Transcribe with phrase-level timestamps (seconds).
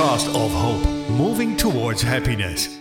[0.00, 2.79] podcast of hope, moving towards happiness.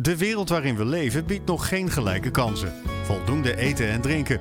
[0.00, 2.72] De wereld waarin we leven biedt nog geen gelijke kansen.
[3.02, 4.40] Voldoende eten en drinken,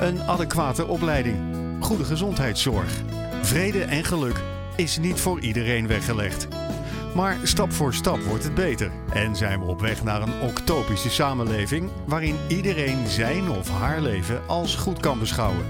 [0.00, 1.36] een adequate opleiding,
[1.80, 3.02] goede gezondheidszorg.
[3.42, 4.40] Vrede en geluk
[4.76, 6.48] is niet voor iedereen weggelegd.
[7.14, 11.10] Maar stap voor stap wordt het beter en zijn we op weg naar een octopische
[11.10, 15.66] samenleving waarin iedereen zijn of haar leven als goed kan beschouwen.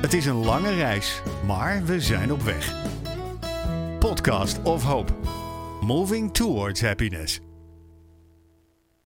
[0.00, 2.74] Het is een lange reis, maar we zijn op weg.
[3.98, 5.12] Podcast of Hope.
[5.80, 7.40] Moving towards happiness.